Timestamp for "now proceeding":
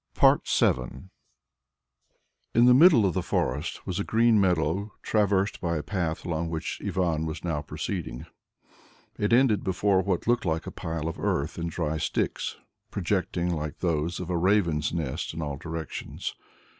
7.43-8.25